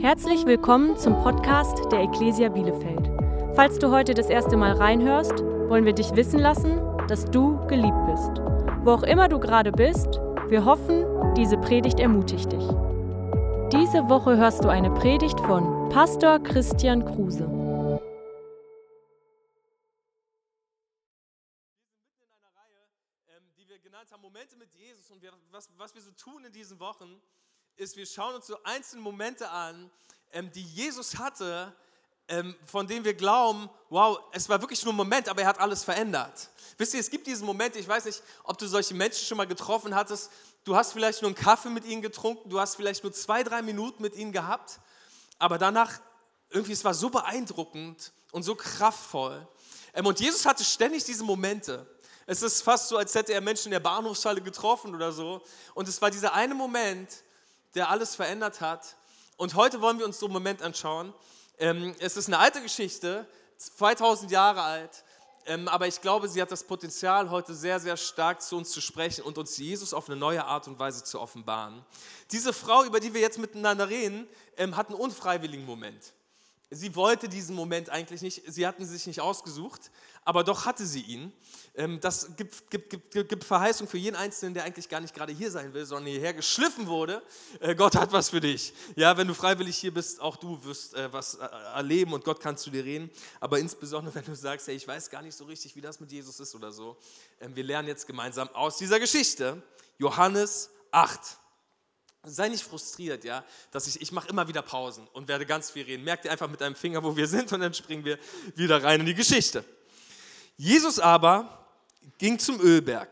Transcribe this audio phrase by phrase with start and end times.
[0.00, 3.10] Herzlich willkommen zum Podcast der Ecclesia Bielefeld.
[3.54, 8.06] Falls du heute das erste Mal reinhörst, wollen wir dich wissen lassen, dass du geliebt
[8.06, 8.40] bist.
[8.82, 10.08] Wo auch immer du gerade bist,
[10.48, 11.04] wir hoffen,
[11.34, 12.66] diese Predigt ermutigt dich.
[13.74, 17.44] Diese Woche hörst du eine Predigt von Pastor Christian Kruse.
[23.28, 25.10] Ähm, Momente mit Jesus.
[25.10, 27.20] Und wir, was, was wir so tun in diesen Wochen,
[27.80, 29.90] ist, wir schauen uns so einzelne Momente an,
[30.32, 31.74] ähm, die Jesus hatte,
[32.28, 35.58] ähm, von denen wir glauben, wow, es war wirklich nur ein Moment, aber er hat
[35.58, 36.50] alles verändert.
[36.76, 39.46] Wisst ihr, es gibt diesen Moment, ich weiß nicht, ob du solche Menschen schon mal
[39.46, 40.30] getroffen hattest,
[40.64, 43.62] du hast vielleicht nur einen Kaffee mit ihnen getrunken, du hast vielleicht nur zwei, drei
[43.62, 44.78] Minuten mit ihnen gehabt,
[45.38, 46.00] aber danach,
[46.50, 49.48] irgendwie, es war so beeindruckend und so kraftvoll.
[49.94, 51.86] Ähm, und Jesus hatte ständig diese Momente.
[52.26, 55.42] Es ist fast so, als hätte er Menschen in der Bahnhofshalle getroffen oder so.
[55.72, 57.24] Und es war dieser eine Moment,
[57.74, 58.96] der alles verändert hat.
[59.36, 61.14] Und heute wollen wir uns so einen Moment anschauen.
[61.58, 63.26] Ähm, es ist eine alte Geschichte,
[63.58, 65.04] 2000 Jahre alt,
[65.46, 68.80] ähm, aber ich glaube, sie hat das Potenzial, heute sehr, sehr stark zu uns zu
[68.80, 71.84] sprechen und uns Jesus auf eine neue Art und Weise zu offenbaren.
[72.30, 76.12] Diese Frau, über die wir jetzt miteinander reden, ähm, hat einen unfreiwilligen Moment.
[76.72, 79.90] Sie wollte diesen Moment eigentlich nicht, sie hatten sich nicht ausgesucht,
[80.24, 81.32] aber doch hatte sie ihn.
[81.74, 85.32] Ähm, das gibt, gibt, gibt, gibt Verheißung für jeden Einzelnen, der eigentlich gar nicht gerade
[85.32, 87.22] hier sein will, sondern hierher geschliffen wurde.
[87.58, 88.72] Äh, Gott hat was für dich.
[88.94, 92.38] Ja, wenn du freiwillig hier bist, auch du wirst äh, was äh, erleben und Gott
[92.38, 93.10] kann zu dir reden.
[93.40, 96.12] Aber insbesondere, wenn du sagst, hey, ich weiß gar nicht so richtig, wie das mit
[96.12, 96.96] Jesus ist oder so.
[97.40, 99.60] Ähm, wir lernen jetzt gemeinsam aus dieser Geschichte.
[99.98, 101.18] Johannes 8.
[102.22, 105.84] Sei nicht frustriert, ja, dass ich, ich mache immer wieder Pausen und werde ganz viel
[105.84, 106.04] reden.
[106.04, 108.18] Merkt ihr einfach mit deinem Finger, wo wir sind und dann springen wir
[108.54, 109.64] wieder rein in die Geschichte.
[110.56, 111.66] Jesus aber
[112.18, 113.10] ging zum Ölberg.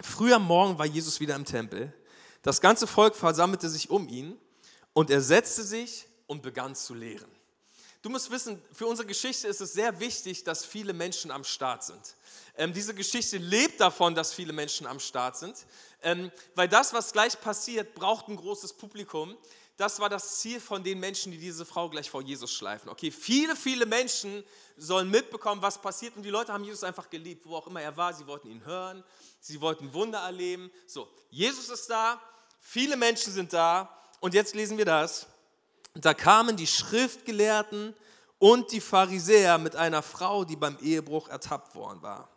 [0.00, 1.92] Früh am Morgen war Jesus wieder im Tempel.
[2.42, 4.38] Das ganze Volk versammelte sich um ihn
[4.92, 7.35] und er setzte sich und begann zu lehren.
[8.06, 11.82] Du musst wissen, für unsere Geschichte ist es sehr wichtig, dass viele Menschen am Start
[11.82, 12.14] sind.
[12.56, 15.66] Ähm, diese Geschichte lebt davon, dass viele Menschen am Start sind,
[16.04, 19.36] ähm, weil das, was gleich passiert, braucht ein großes Publikum.
[19.76, 22.90] Das war das Ziel von den Menschen, die diese Frau gleich vor Jesus schleifen.
[22.90, 24.44] Okay, viele, viele Menschen
[24.76, 27.96] sollen mitbekommen, was passiert und die Leute haben Jesus einfach geliebt, wo auch immer er
[27.96, 28.14] war.
[28.14, 29.02] Sie wollten ihn hören,
[29.40, 30.70] sie wollten Wunder erleben.
[30.86, 32.22] So, Jesus ist da,
[32.60, 35.26] viele Menschen sind da und jetzt lesen wir das.
[36.00, 37.94] Da kamen die Schriftgelehrten
[38.38, 42.28] und die Pharisäer mit einer Frau, die beim Ehebruch ertappt worden war.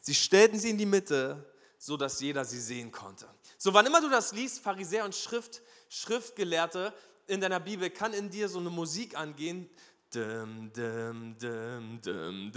[0.00, 3.26] Sie stellten sie in die Mitte, so dass jeder sie sehen konnte.
[3.56, 6.92] So, wann immer du das liest, Pharisäer und Schrift, Schriftgelehrte
[7.26, 9.70] in deiner Bibel, kann in dir so eine Musik angehen.
[10.12, 12.52] Dum, dum, dum,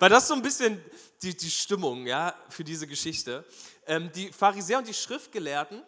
[0.00, 0.82] Weil das so ein bisschen
[1.22, 3.44] die, die Stimmung ja, für diese Geschichte.
[3.86, 5.82] Ähm, die Pharisäer und die Schriftgelehrten,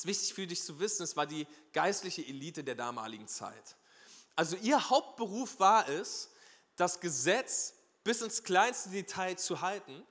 [0.00, 3.76] ist wichtig für dich zu wissen, es war die geistliche Elite der damaligen Zeit.
[4.34, 6.30] Also ihr Hauptberuf war es,
[6.76, 7.74] das Gesetz
[8.04, 10.06] bis ins kleinste Detail zu halten,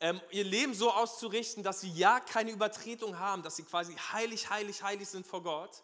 [0.00, 4.50] ähm, ihr Leben so auszurichten, dass sie ja keine Übertretung haben, dass sie quasi heilig,
[4.50, 5.82] heilig, heilig sind vor Gott.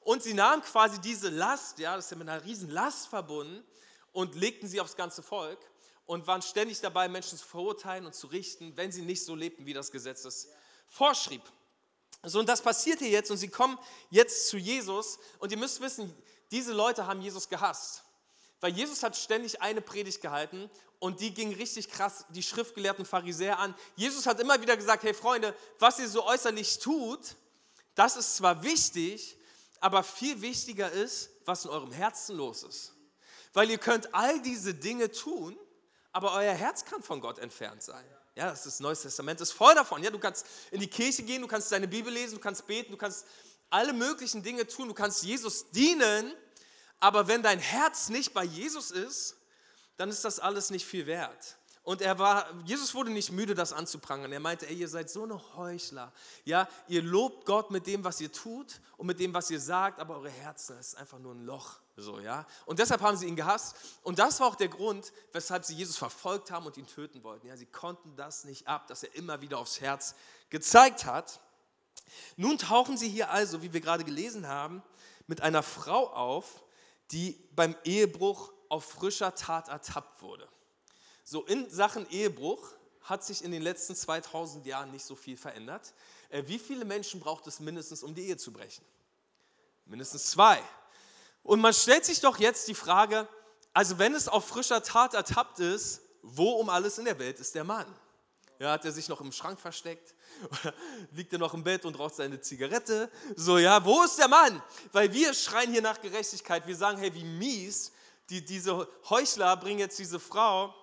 [0.00, 3.64] Und sie nahmen quasi diese Last, ja, das ist ja mit einer riesen Last verbunden,
[4.12, 5.58] und legten sie aufs ganze Volk
[6.06, 9.66] und waren ständig dabei, Menschen zu verurteilen und zu richten, wenn sie nicht so lebten,
[9.66, 10.48] wie das Gesetz es
[10.88, 11.42] vorschrieb.
[12.22, 13.78] So, und das passiert hier jetzt und sie kommen
[14.10, 16.14] jetzt zu Jesus und ihr müsst wissen,
[16.50, 18.02] diese Leute haben Jesus gehasst.
[18.60, 23.58] Weil Jesus hat ständig eine Predigt gehalten und die ging richtig krass die schriftgelehrten Pharisäer
[23.58, 23.74] an.
[23.96, 27.36] Jesus hat immer wieder gesagt, hey Freunde, was ihr so äußerlich tut,
[27.94, 29.36] das ist zwar wichtig,
[29.80, 32.92] aber viel wichtiger ist, was in eurem Herzen los ist.
[33.54, 35.58] Weil ihr könnt all diese Dinge tun,
[36.12, 38.04] aber euer Herz kann von Gott entfernt sein.
[38.36, 40.02] Ja, das das Neue Testament, ist voll davon.
[40.02, 42.92] Ja, du kannst in die Kirche gehen, du kannst deine Bibel lesen, du kannst beten,
[42.92, 43.26] du kannst
[43.70, 46.32] alle möglichen Dinge tun, du kannst Jesus dienen,
[46.98, 49.36] aber wenn dein Herz nicht bei Jesus ist,
[49.96, 51.56] dann ist das alles nicht viel wert.
[51.82, 54.32] Und er war, Jesus wurde nicht müde, das anzuprangern.
[54.32, 56.12] Er meinte, ey, ihr seid so eine Heuchler.
[56.44, 59.98] Ja, ihr lobt Gott mit dem, was ihr tut und mit dem, was ihr sagt,
[59.98, 61.80] aber eure Herzen ist einfach nur ein Loch.
[62.00, 62.46] So, ja.
[62.66, 63.76] Und deshalb haben sie ihn gehasst.
[64.02, 67.46] Und das war auch der Grund, weshalb sie Jesus verfolgt haben und ihn töten wollten.
[67.46, 70.14] Ja, sie konnten das nicht ab, dass er immer wieder aufs Herz
[70.48, 71.40] gezeigt hat.
[72.36, 74.82] Nun tauchen sie hier also, wie wir gerade gelesen haben,
[75.26, 76.64] mit einer Frau auf,
[77.12, 80.48] die beim Ehebruch auf frischer Tat ertappt wurde.
[81.24, 85.92] So in Sachen Ehebruch hat sich in den letzten 2000 Jahren nicht so viel verändert.
[86.28, 88.84] Äh, wie viele Menschen braucht es mindestens, um die Ehe zu brechen?
[89.86, 90.62] Mindestens zwei.
[91.42, 93.28] Und man stellt sich doch jetzt die Frage,
[93.72, 97.54] also wenn es auf frischer Tat ertappt ist, wo um alles in der Welt ist
[97.54, 97.86] der Mann?
[98.58, 100.14] Ja, hat er sich noch im Schrank versteckt?
[100.44, 100.74] Oder
[101.12, 103.10] liegt er noch im Bett und raucht seine Zigarette?
[103.34, 104.62] So, ja, wo ist der Mann?
[104.92, 106.66] Weil wir schreien hier nach Gerechtigkeit.
[106.66, 107.92] Wir sagen, hey, wie mies,
[108.28, 110.74] die, diese Heuchler bringen jetzt diese Frau.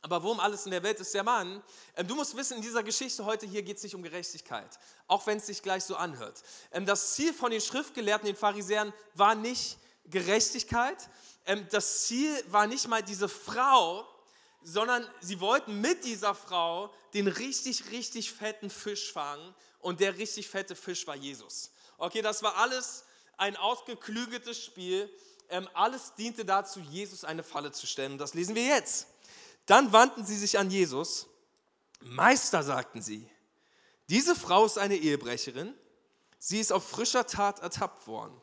[0.00, 1.60] Aber worum alles in der Welt ist der Mann?
[1.96, 4.78] Ähm, du musst wissen, in dieser Geschichte heute hier geht es nicht um Gerechtigkeit,
[5.08, 6.40] auch wenn es sich gleich so anhört.
[6.70, 9.76] Ähm, das Ziel von den Schriftgelehrten, den Pharisäern, war nicht
[10.10, 11.08] Gerechtigkeit.
[11.46, 14.06] Ähm, das Ziel war nicht mal diese Frau,
[14.62, 20.48] sondern sie wollten mit dieser Frau den richtig, richtig fetten Fisch fangen und der richtig
[20.48, 21.70] fette Fisch war Jesus.
[21.96, 23.04] Okay, das war alles
[23.36, 25.10] ein ausgeklügeltes Spiel.
[25.50, 28.18] Ähm, alles diente dazu, Jesus eine Falle zu stellen.
[28.18, 29.06] Das lesen wir jetzt.
[29.66, 31.26] Dann wandten sie sich an Jesus.
[32.00, 33.28] Meister, sagten sie,
[34.08, 35.74] diese Frau ist eine Ehebrecherin.
[36.38, 38.40] Sie ist auf frischer Tat ertappt worden.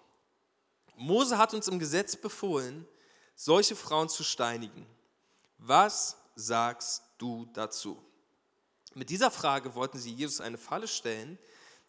[0.97, 2.87] Mose hat uns im Gesetz befohlen,
[3.35, 4.85] solche Frauen zu steinigen.
[5.57, 8.01] Was sagst du dazu?
[8.93, 11.37] Mit dieser Frage wollten sie Jesus eine Falle stellen,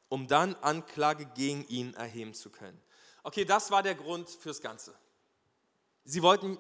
[0.09, 2.81] um dann Anklage gegen ihn erheben zu können.
[3.23, 4.95] Okay, das war der Grund fürs Ganze.
[6.05, 6.59] Sie wollten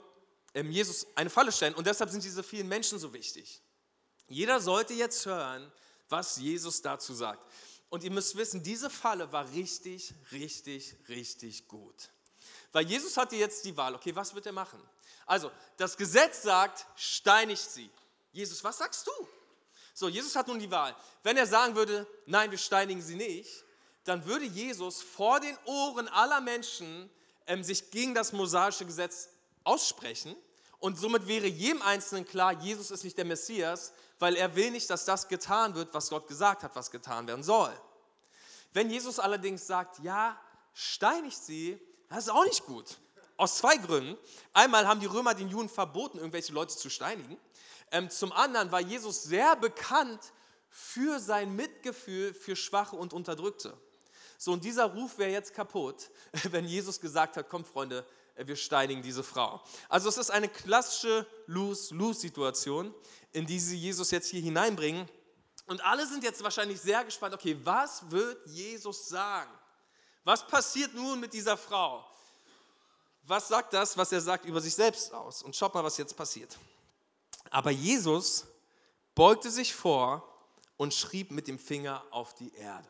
[0.55, 3.63] ähm, Jesus eine Falle stellen und deshalb sind diese vielen Menschen so wichtig.
[4.29, 5.71] Jeder sollte jetzt hören,
[6.09, 7.41] was Jesus dazu sagt.
[7.89, 12.11] Und ihr müsst wissen, diese Falle war richtig, richtig, richtig gut.
[12.77, 14.79] Weil Jesus hatte jetzt die Wahl, okay, was wird er machen?
[15.25, 17.91] Also, das Gesetz sagt, steinigt sie.
[18.33, 19.13] Jesus, was sagst du?
[19.95, 20.95] So, Jesus hat nun die Wahl.
[21.23, 23.65] Wenn er sagen würde, nein, wir steinigen sie nicht,
[24.05, 27.09] dann würde Jesus vor den Ohren aller Menschen
[27.47, 29.31] ähm, sich gegen das mosaische Gesetz
[29.65, 30.37] aussprechen.
[30.79, 34.91] Und somit wäre jedem Einzelnen klar, Jesus ist nicht der Messias, weil er will nicht,
[34.91, 37.73] dass das getan wird, was Gott gesagt hat, was getan werden soll.
[38.75, 40.39] Wenn Jesus allerdings sagt, ja,
[40.75, 42.99] steinigt sie, das ist auch nicht gut.
[43.37, 44.17] Aus zwei Gründen.
[44.53, 47.37] Einmal haben die Römer den Juden verboten, irgendwelche Leute zu steinigen.
[47.91, 50.33] Ähm, zum anderen war Jesus sehr bekannt
[50.71, 53.77] für sein Mitgefühl für Schwache und Unterdrückte.
[54.39, 56.11] So, und dieser Ruf wäre jetzt kaputt,
[56.51, 58.05] wenn Jesus gesagt hat, komm Freunde,
[58.37, 59.63] wir steinigen diese Frau.
[59.89, 62.95] Also es ist eine klassische Lose-Lose-Situation,
[63.33, 65.09] in die sie Jesus jetzt hier hineinbringen.
[65.67, 69.51] Und alle sind jetzt wahrscheinlich sehr gespannt, okay, was wird Jesus sagen?
[70.27, 72.05] Was passiert nun mit dieser Frau?
[73.27, 75.43] was sagt das, was er sagt, über sich selbst aus?
[75.43, 76.57] Und schaut mal, was jetzt passiert.
[77.51, 78.47] Aber Jesus
[79.15, 80.23] beugte sich vor
[80.77, 82.89] und schrieb mit dem Finger auf die Erde.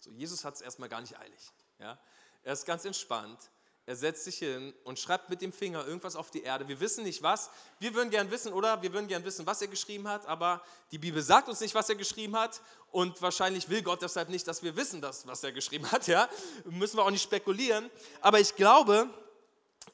[0.00, 1.52] So, Jesus hat es erstmal gar nicht eilig.
[1.78, 1.98] Ja?
[2.42, 3.50] Er ist ganz entspannt.
[3.86, 6.68] Er setzt sich hin und schreibt mit dem Finger irgendwas auf die Erde.
[6.68, 7.50] Wir wissen nicht was.
[7.78, 8.80] Wir würden gern wissen, oder?
[8.82, 10.62] Wir würden gern wissen, was er geschrieben hat, aber
[10.92, 12.60] die Bibel sagt uns nicht, was er geschrieben hat.
[12.92, 16.06] Und wahrscheinlich will Gott deshalb nicht, dass wir wissen, das, was er geschrieben hat.
[16.06, 16.28] Ja?
[16.64, 17.90] Müssen wir auch nicht spekulieren.
[18.20, 19.08] Aber ich glaube,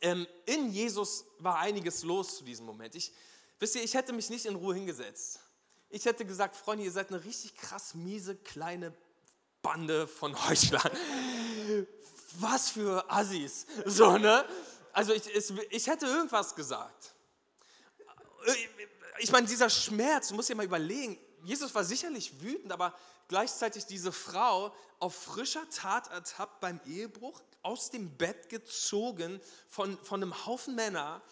[0.00, 2.94] ähm, in Jesus war einiges los zu diesem Moment.
[2.94, 3.12] Ich,
[3.59, 5.41] wisst ihr, ich hätte mich nicht in Ruhe hingesetzt.
[5.89, 8.93] Ich hätte gesagt, Freunde, ihr seid eine richtig krass miese kleine
[9.62, 10.91] Bande von Heuchlern.
[12.41, 13.67] Was für Assis.
[13.85, 14.44] So, ne?
[14.93, 15.23] Also ich,
[15.71, 17.15] ich hätte irgendwas gesagt.
[19.19, 22.94] Ich meine, dieser Schmerz, du musst dir mal überlegen, Jesus war sicherlich wütend, aber
[23.29, 30.23] gleichzeitig diese Frau auf frischer Tat ertappt beim Ehebruch, aus dem Bett gezogen von, von
[30.23, 31.23] einem Haufen Männer,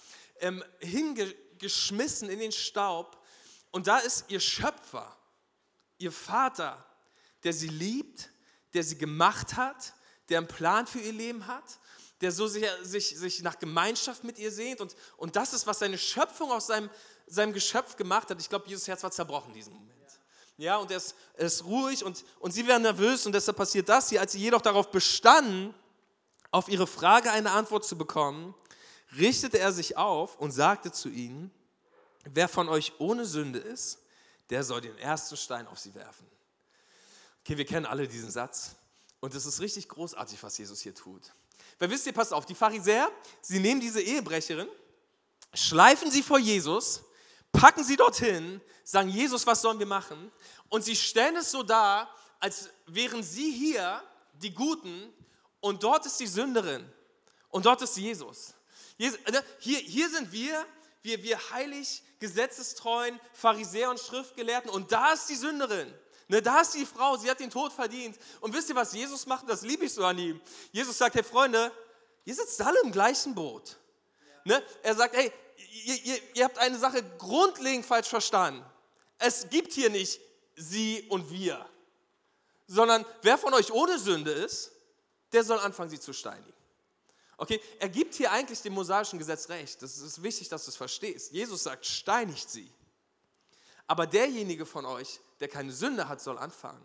[0.40, 3.22] ähm, hingeschmissen in den Staub.
[3.70, 5.16] Und da ist ihr Schöpfer,
[5.98, 6.84] ihr Vater,
[7.44, 8.30] der sie liebt,
[8.72, 9.94] der sie gemacht hat,
[10.28, 11.78] der einen Plan für ihr Leben hat,
[12.20, 14.80] der so sich, sich, sich nach Gemeinschaft mit ihr sehnt.
[14.80, 16.88] Und, und das ist, was seine Schöpfung aus seinem,
[17.26, 18.40] seinem Geschöpf gemacht hat.
[18.40, 19.90] Ich glaube, Jesus Herz war zerbrochen in diesem Moment.
[20.56, 23.88] Ja, und er ist, er ist ruhig und, und sie werden nervös und deshalb passiert
[23.88, 24.20] das hier.
[24.20, 25.74] Als sie jedoch darauf bestanden,
[26.52, 28.54] auf ihre Frage eine Antwort zu bekommen,
[29.18, 31.50] richtete er sich auf und sagte zu ihnen,
[32.24, 33.98] wer von euch ohne Sünde ist,
[34.50, 36.26] der soll den ersten Stein auf sie werfen.
[37.40, 38.76] Okay, wir kennen alle diesen Satz
[39.24, 41.22] und es ist richtig großartig, was Jesus hier tut.
[41.78, 44.68] Weil wisst ihr, passt auf, die Pharisäer, sie nehmen diese Ehebrecherin,
[45.54, 47.00] schleifen sie vor Jesus,
[47.50, 50.30] packen sie dorthin, sagen, Jesus, was sollen wir machen?
[50.68, 54.02] Und sie stellen es so dar, als wären sie hier
[54.34, 55.10] die Guten
[55.60, 56.86] und dort ist die Sünderin
[57.48, 58.52] und dort ist Jesus.
[58.98, 60.66] Hier, hier sind wir,
[61.00, 65.90] wir, wir heilig gesetzestreuen Pharisäer und Schriftgelehrten und da ist die Sünderin.
[66.28, 68.16] Ne, da ist die Frau, sie hat den Tod verdient.
[68.40, 69.48] Und wisst ihr, was Jesus macht?
[69.48, 70.40] Das liebe ich so an ihm.
[70.72, 71.70] Jesus sagt, hey Freunde,
[72.24, 73.76] ihr sitzt alle im gleichen Boot.
[74.44, 74.62] Ne?
[74.82, 75.30] Er sagt, hey,
[75.84, 78.64] ihr, ihr, ihr habt eine Sache grundlegend falsch verstanden.
[79.18, 80.20] Es gibt hier nicht
[80.56, 81.64] sie und wir,
[82.66, 84.72] sondern wer von euch ohne Sünde ist,
[85.32, 86.52] der soll anfangen, sie zu steinigen.
[87.36, 89.82] Okay, er gibt hier eigentlich dem mosaischen Gesetz recht.
[89.82, 91.32] Das ist wichtig, dass du es verstehst.
[91.32, 92.70] Jesus sagt, steinigt sie.
[93.86, 96.80] Aber derjenige von euch, der keine Sünde hat, soll anfangen.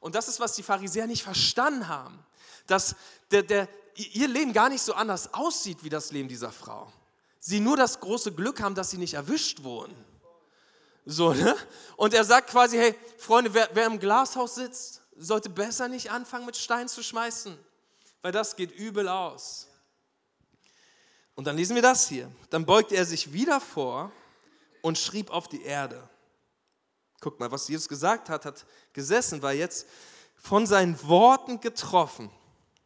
[0.00, 2.24] Und das ist, was die Pharisäer nicht verstanden haben,
[2.66, 2.94] dass
[3.30, 6.92] der, der, ihr Leben gar nicht so anders aussieht wie das Leben dieser Frau.
[7.40, 9.96] Sie nur das große Glück haben, dass sie nicht erwischt wurden.
[11.04, 11.56] So, ne?
[11.96, 16.46] Und er sagt quasi, hey, Freunde, wer, wer im Glashaus sitzt, sollte besser nicht anfangen,
[16.46, 17.58] mit Steinen zu schmeißen,
[18.22, 19.68] weil das geht übel aus.
[21.34, 22.30] Und dann lesen wir das hier.
[22.50, 24.12] Dann beugte er sich wieder vor
[24.82, 26.08] und schrieb auf die Erde.
[27.20, 29.86] Guck mal, was Jesus gesagt hat, hat gesessen, war jetzt
[30.36, 32.30] von seinen Worten getroffen,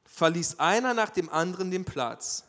[0.05, 2.45] verließ einer nach dem anderen den Platz.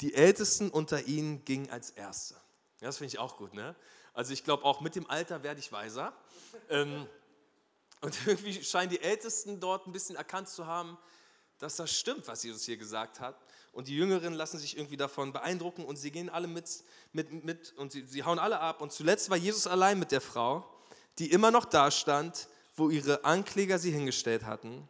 [0.00, 2.34] Die Ältesten unter ihnen gingen als Erste.
[2.80, 3.76] Das finde ich auch gut, ne?
[4.14, 6.12] Also ich glaube, auch mit dem Alter werde ich weiser.
[6.68, 7.06] Ähm,
[8.00, 10.98] und irgendwie scheinen die Ältesten dort ein bisschen erkannt zu haben,
[11.58, 13.36] dass das stimmt, was Jesus hier gesagt hat.
[13.70, 17.72] Und die Jüngeren lassen sich irgendwie davon beeindrucken und sie gehen alle mit, mit, mit
[17.78, 18.82] und sie, sie hauen alle ab.
[18.82, 20.68] Und zuletzt war Jesus allein mit der Frau,
[21.18, 24.88] die immer noch da stand, wo ihre Ankläger sie hingestellt hatten.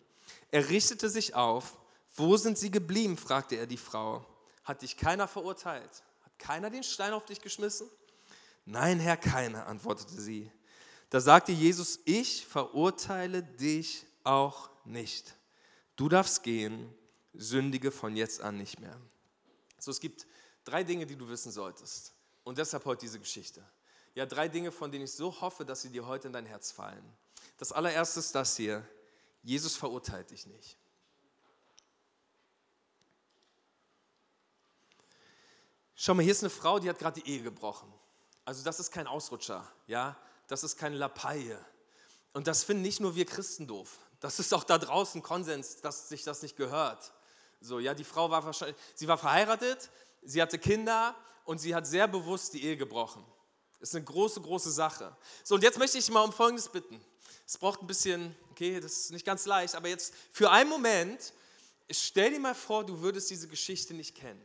[0.50, 1.78] Er richtete sich auf.
[2.14, 3.16] Wo sind sie geblieben?
[3.16, 4.24] fragte er die Frau.
[4.64, 6.02] Hat dich keiner verurteilt?
[6.24, 7.88] Hat keiner den Stein auf dich geschmissen?
[8.64, 10.50] Nein, Herr, keiner, antwortete sie.
[11.10, 15.34] Da sagte Jesus, ich verurteile dich auch nicht.
[15.96, 16.92] Du darfst gehen,
[17.34, 18.98] sündige von jetzt an nicht mehr.
[19.78, 20.26] So, es gibt
[20.64, 22.14] drei Dinge, die du wissen solltest.
[22.44, 23.64] Und deshalb heute diese Geschichte.
[24.14, 26.70] Ja, drei Dinge, von denen ich so hoffe, dass sie dir heute in dein Herz
[26.70, 27.04] fallen.
[27.58, 28.86] Das allererste ist das hier.
[29.42, 30.76] Jesus verurteilt dich nicht.
[35.94, 37.92] Schau mal, hier ist eine Frau, die hat gerade die Ehe gebrochen.
[38.44, 40.16] Also das ist kein Ausrutscher, ja,
[40.48, 41.58] das ist keine Lappalie.
[42.32, 43.98] Und das finden nicht nur wir Christen doof.
[44.18, 47.12] Das ist auch da draußen Konsens, dass sich das nicht gehört.
[47.60, 49.90] So, ja, die Frau war wahrscheinlich, sie war verheiratet,
[50.22, 51.14] sie hatte Kinder
[51.44, 53.24] und sie hat sehr bewusst die Ehe gebrochen.
[53.82, 55.12] Das ist eine große, große Sache.
[55.42, 57.04] So, und jetzt möchte ich mal um Folgendes bitten.
[57.44, 61.32] Es braucht ein bisschen, okay, das ist nicht ganz leicht, aber jetzt für einen Moment,
[61.90, 64.40] stell dir mal vor, du würdest diese Geschichte nicht kennen.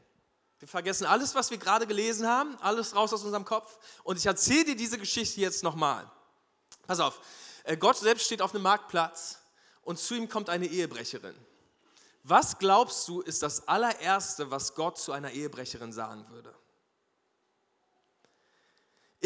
[0.58, 3.78] Wir vergessen alles, was wir gerade gelesen haben, alles raus aus unserem Kopf.
[4.04, 6.12] Und ich erzähle dir diese Geschichte jetzt nochmal.
[6.88, 7.22] Pass auf,
[7.64, 9.38] äh, Gott selbst steht auf einem Marktplatz
[9.84, 11.36] und zu ihm kommt eine Ehebrecherin.
[12.24, 16.56] Was glaubst du, ist das allererste, was Gott zu einer Ehebrecherin sagen würde?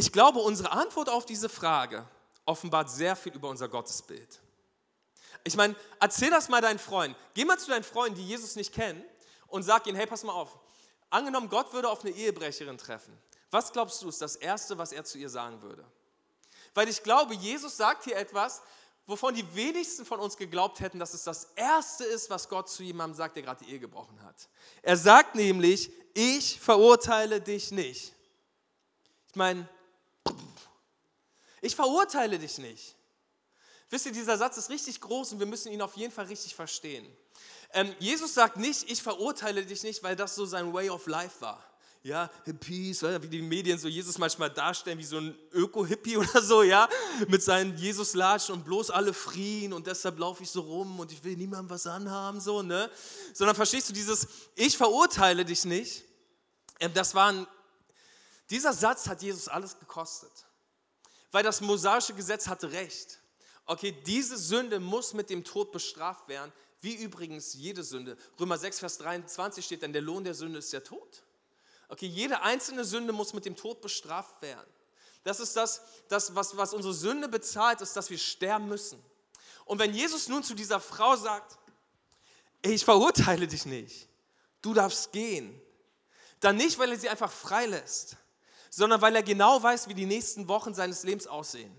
[0.02, 2.08] Ich glaube, unsere Antwort auf diese Frage
[2.46, 4.40] offenbart sehr viel über unser Gottesbild.
[5.44, 7.16] Ich meine, erzähl das mal deinen Freunden.
[7.36, 9.04] Geh mal zu deinen Freunden, die Jesus nicht kennen,
[9.48, 10.58] und sag ihnen: Hey, pass mal auf,
[11.12, 13.16] Angenommen, Gott würde auf eine Ehebrecherin treffen.
[13.52, 15.86] Was glaubst du, ist das Erste, was er zu ihr sagen würde?
[16.74, 18.64] Weil ich glaube, Jesus sagt hier etwas,
[19.06, 22.82] wovon die wenigsten von uns geglaubt hätten, dass es das Erste ist, was Gott zu
[22.82, 24.50] jemandem sagt, der gerade die Ehe gebrochen hat.
[24.82, 28.16] Er sagt nämlich, ich verurteile dich nicht.
[29.28, 29.68] Ich meine,
[31.62, 32.96] ich verurteile dich nicht.
[33.92, 36.56] Wisst ihr, dieser Satz ist richtig groß und wir müssen ihn auf jeden Fall richtig
[36.56, 37.06] verstehen.
[37.74, 41.42] Ähm, Jesus sagt nicht, ich verurteile dich nicht, weil das so sein Way of Life
[41.42, 41.64] war.
[42.04, 46.64] Ja, Hippies, wie die Medien so Jesus manchmal darstellen, wie so ein Öko-Hippie oder so,
[46.64, 46.90] ja,
[47.28, 51.24] mit seinen Jesus-Latschen und bloß alle frieren und deshalb laufe ich so rum und ich
[51.24, 52.90] will niemandem was anhaben, so, ne?
[53.34, 56.04] Sondern verstehst du dieses, ich verurteile dich nicht,
[56.80, 57.46] ähm, das war ein,
[58.50, 60.32] dieser Satz hat Jesus alles gekostet.
[61.32, 63.20] Weil das mosaische Gesetz hatte recht.
[63.66, 68.18] Okay, diese Sünde muss mit dem Tod bestraft werden, wie übrigens jede Sünde.
[68.40, 71.24] Römer 6, Vers 23 steht, denn der Lohn der Sünde ist der Tod.
[71.88, 74.70] Okay, jede einzelne Sünde muss mit dem Tod bestraft werden.
[75.24, 79.02] Das ist das, das was, was unsere Sünde bezahlt, ist, dass wir sterben müssen.
[79.66, 81.58] Und wenn Jesus nun zu dieser Frau sagt,
[82.64, 84.08] ich verurteile dich nicht,
[84.62, 85.60] du darfst gehen,
[86.40, 88.18] dann nicht, weil er sie einfach freilässt,
[88.72, 91.72] sondern weil er genau weiß, wie die nächsten Wochen seines Lebens aussehen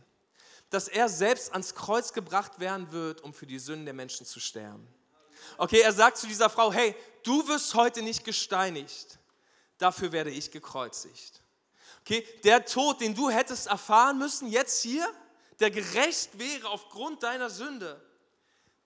[0.73, 4.41] dass er selbst ans Kreuz gebracht werden wird, um für die Sünden der Menschen zu
[4.41, 4.89] sterben.
[5.59, 9.19] Okay, er sagt zu dieser Frau, hey, du wirst heute nicht gesteinigt,
[9.77, 11.43] dafür werde ich gekreuzigt.
[12.01, 15.07] Okay, der Tod, den du hättest erfahren müssen, jetzt hier,
[15.61, 18.01] der gerecht wäre aufgrund deiner Sünde,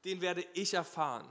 [0.04, 1.28] den werde ich erfahren.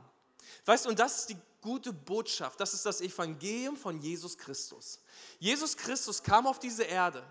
[0.63, 4.99] Weißt du, und das ist die gute Botschaft, das ist das Evangelium von Jesus Christus.
[5.39, 7.23] Jesus Christus kam auf diese Erde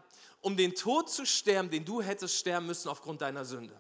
[0.45, 3.75] um den Tod zu sterben, den du hättest sterben müssen aufgrund deiner Sünde.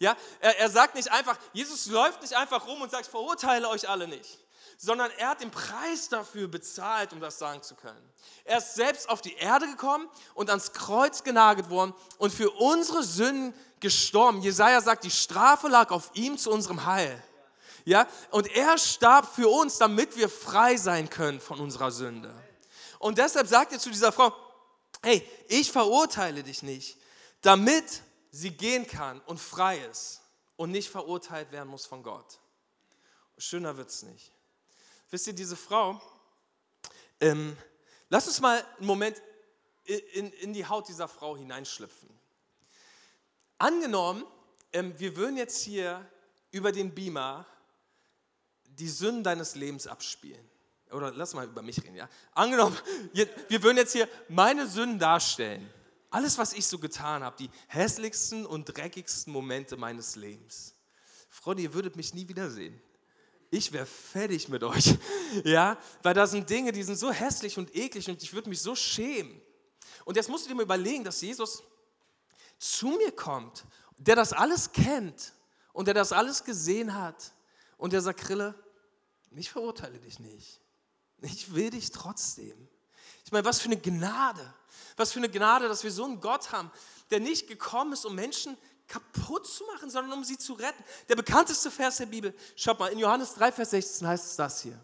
[0.00, 3.88] Ja, er, er sagt nicht einfach, Jesus läuft nicht einfach rum und sagt, verurteile euch
[3.88, 4.40] alle nicht,
[4.78, 8.02] sondern er hat den Preis dafür bezahlt, um das sagen zu können.
[8.44, 13.04] Er ist selbst auf die Erde gekommen und ans Kreuz genagelt worden und für unsere
[13.04, 14.42] Sünden gestorben.
[14.42, 17.22] Jesaja sagt, die Strafe lag auf ihm zu unserem Heil.
[17.84, 22.32] Ja, und er starb für uns, damit wir frei sein können von unserer Sünde.
[22.98, 24.32] Und deshalb sagt er zu dieser Frau,
[25.02, 26.96] hey, ich verurteile dich nicht.
[27.42, 30.22] damit sie gehen kann und frei ist
[30.56, 32.38] und nicht verurteilt werden muss von Gott.
[33.36, 34.32] Schöner wird es nicht.
[35.10, 36.00] Wisst ihr, diese Frau,
[37.20, 37.56] ähm,
[38.08, 39.20] lass uns mal einen Moment
[39.84, 42.08] in, in die Haut dieser Frau hineinschlüpfen.
[43.58, 44.24] Angenommen,
[44.72, 46.08] ähm, wir würden jetzt hier
[46.52, 47.44] über den Beamer
[48.78, 50.44] die Sünden deines Lebens abspielen.
[50.90, 52.08] Oder lass mal über mich reden, ja.
[52.32, 52.76] Angenommen,
[53.12, 55.68] wir würden jetzt hier meine Sünden darstellen.
[56.10, 60.74] Alles, was ich so getan habe, die hässlichsten und dreckigsten Momente meines Lebens.
[61.30, 62.78] Freunde, ihr würdet mich nie wiedersehen.
[63.50, 64.96] Ich wäre fertig mit euch.
[65.44, 68.60] Ja, weil da sind Dinge, die sind so hässlich und eklig und ich würde mich
[68.60, 69.40] so schämen.
[70.04, 71.62] Und jetzt musst du dir mal überlegen, dass Jesus
[72.58, 73.64] zu mir kommt,
[73.96, 75.32] der das alles kennt
[75.72, 77.32] und der das alles gesehen hat
[77.78, 78.20] und der sagt,
[79.36, 80.60] ich verurteile dich nicht.
[81.22, 82.68] Ich will dich trotzdem.
[83.24, 84.52] Ich meine, was für eine Gnade.
[84.96, 86.70] Was für eine Gnade, dass wir so einen Gott haben,
[87.10, 88.56] der nicht gekommen ist, um Menschen
[88.88, 90.82] kaputt zu machen, sondern um sie zu retten.
[91.08, 94.62] Der bekannteste Vers der Bibel, schaut mal, in Johannes 3, Vers 16 heißt es das
[94.62, 94.78] hier.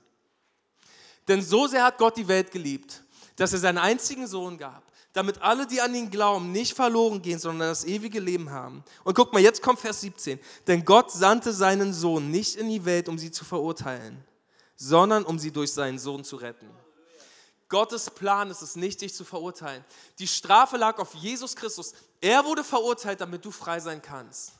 [1.26, 3.02] Denn so sehr hat Gott die Welt geliebt,
[3.36, 7.38] dass er seinen einzigen Sohn gab, damit alle, die an ihn glauben, nicht verloren gehen,
[7.38, 8.82] sondern das ewige Leben haben.
[9.04, 10.40] Und guck mal, jetzt kommt Vers 17.
[10.66, 14.24] Denn Gott sandte seinen Sohn nicht in die Welt, um sie zu verurteilen,
[14.78, 16.70] sondern um sie durch seinen Sohn zu retten.
[17.68, 19.84] Gottes Plan ist es nicht, dich zu verurteilen.
[20.18, 21.92] Die Strafe lag auf Jesus Christus.
[22.20, 24.52] Er wurde verurteilt, damit du frei sein kannst.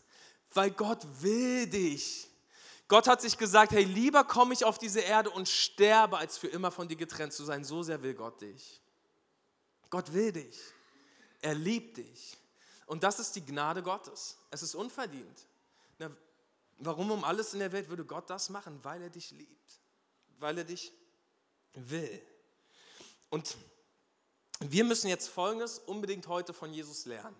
[0.53, 2.29] Weil Gott will dich.
[2.89, 6.49] Gott hat sich gesagt, hey, lieber komme ich auf diese Erde und sterbe, als für
[6.49, 7.65] immer von dir getrennt zu sein.
[7.65, 8.83] So sehr will Gott dich.
[9.89, 10.59] Gott will dich.
[11.41, 12.37] Er liebt dich.
[12.87, 14.37] Und das ist die Gnade Gottes.
[14.51, 15.47] Es ist unverdient.
[15.99, 16.11] Na,
[16.79, 18.81] warum um alles in der Welt würde Gott das machen?
[18.83, 19.81] Weil er dich liebt.
[20.39, 20.93] Weil er dich
[21.75, 22.23] will.
[23.31, 23.57] Und
[24.61, 27.37] wir müssen jetzt Folgendes unbedingt heute von Jesus lernen.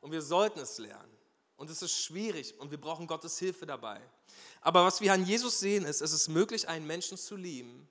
[0.00, 1.18] Und wir sollten es lernen.
[1.56, 4.00] Und es ist schwierig und wir brauchen Gottes Hilfe dabei.
[4.60, 7.88] Aber was wir an Jesus sehen, ist, es ist möglich, einen Menschen zu lieben,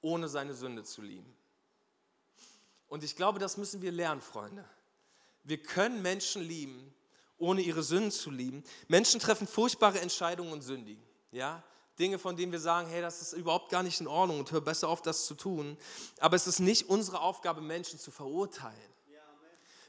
[0.00, 1.34] ohne seine Sünde zu lieben.
[2.88, 4.64] Und ich glaube, das müssen wir lernen, Freunde.
[5.42, 6.94] Wir können Menschen lieben,
[7.36, 8.62] ohne ihre Sünden zu lieben.
[8.86, 11.02] Menschen treffen furchtbare Entscheidungen und sündigen.
[11.32, 11.64] Ja?
[12.00, 14.60] Dinge, von denen wir sagen, hey, das ist überhaupt gar nicht in Ordnung und hör
[14.60, 15.76] besser auf, das zu tun.
[16.18, 18.90] Aber es ist nicht unsere Aufgabe, Menschen zu verurteilen.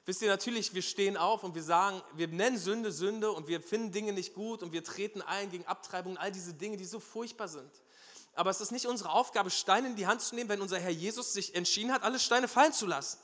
[0.05, 3.61] Wisst ihr, natürlich, wir stehen auf und wir sagen, wir nennen Sünde Sünde und wir
[3.61, 6.99] finden Dinge nicht gut und wir treten ein gegen Abtreibung, all diese Dinge, die so
[6.99, 7.71] furchtbar sind.
[8.33, 10.89] Aber es ist nicht unsere Aufgabe, Steine in die Hand zu nehmen, wenn unser Herr
[10.89, 13.19] Jesus sich entschieden hat, alle Steine fallen zu lassen.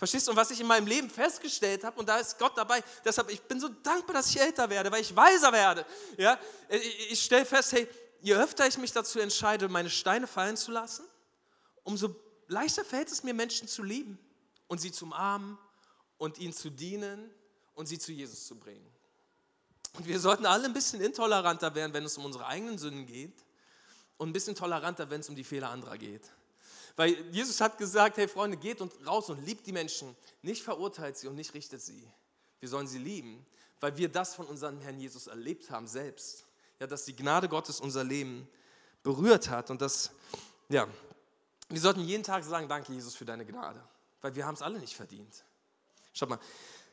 [0.00, 0.30] Verstehst du?
[0.30, 3.42] Und was ich in meinem Leben festgestellt habe, und da ist Gott dabei, deshalb, ich
[3.42, 5.84] bin so dankbar, dass ich älter werde, weil ich weiser werde.
[6.16, 6.40] Ja?
[6.70, 7.86] Ich, ich stelle fest, hey,
[8.22, 11.04] je öfter ich mich dazu entscheide, meine Steine fallen zu lassen,
[11.82, 12.16] umso
[12.48, 14.18] leichter fällt es mir, Menschen zu lieben
[14.68, 15.58] und sie zu umarmen
[16.16, 17.30] und ihnen zu dienen
[17.74, 18.90] und sie zu Jesus zu bringen.
[19.98, 23.44] Und wir sollten alle ein bisschen intoleranter werden, wenn es um unsere eigenen Sünden geht
[24.16, 26.22] und ein bisschen toleranter, wenn es um die Fehler anderer geht.
[27.00, 30.14] Weil Jesus hat gesagt, hey Freunde, geht und raus und liebt die Menschen.
[30.42, 32.06] Nicht verurteilt sie und nicht richtet sie.
[32.58, 33.46] Wir sollen sie lieben,
[33.80, 36.44] weil wir das von unserem Herrn Jesus erlebt haben selbst.
[36.78, 38.46] Ja, dass die Gnade Gottes unser Leben
[39.02, 40.10] berührt hat und das,
[40.68, 40.86] ja,
[41.70, 43.82] wir sollten jeden Tag sagen, danke Jesus für deine Gnade,
[44.20, 45.46] weil wir haben es alle nicht verdient.
[46.12, 46.38] Schaut mal,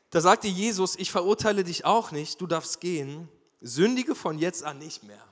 [0.08, 3.28] da sagte Jesus, ich verurteile dich auch nicht, du darfst gehen,
[3.60, 5.22] sündige von jetzt an nicht mehr.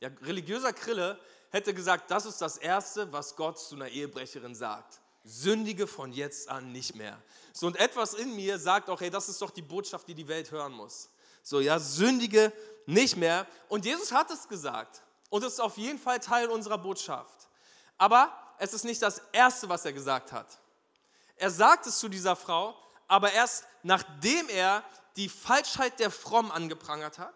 [0.00, 1.20] Ja, religiöser Krille
[1.50, 5.00] hätte gesagt, das ist das Erste, was Gott zu einer Ehebrecherin sagt.
[5.24, 7.20] Sündige von jetzt an nicht mehr.
[7.52, 10.28] So und etwas in mir sagt auch, hey, das ist doch die Botschaft, die die
[10.28, 11.08] Welt hören muss.
[11.42, 12.52] So, ja, sündige
[12.86, 13.46] nicht mehr.
[13.68, 15.02] Und Jesus hat es gesagt.
[15.30, 17.48] Und es ist auf jeden Fall Teil unserer Botschaft.
[17.98, 20.58] Aber es ist nicht das Erste, was er gesagt hat.
[21.36, 22.76] Er sagt es zu dieser Frau,
[23.08, 24.82] aber erst nachdem er
[25.16, 27.34] die Falschheit der Fromm angeprangert hat,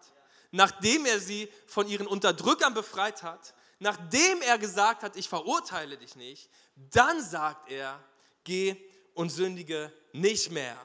[0.51, 6.15] nachdem er sie von ihren Unterdrückern befreit hat, nachdem er gesagt hat, ich verurteile dich
[6.15, 7.99] nicht, dann sagt er,
[8.43, 8.77] geh
[9.15, 10.77] und sündige nicht mehr.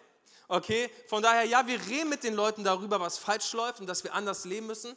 [0.48, 4.02] Okay, von daher, ja, wir reden mit den Leuten darüber, was falsch läuft und dass
[4.02, 4.96] wir anders leben müssen,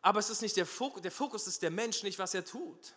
[0.00, 2.94] aber es ist nicht der Fokus, der Fokus ist der Mensch, nicht was er tut.